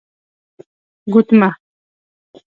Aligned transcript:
💍 0.55 0.63
ګوتمه 1.11 1.49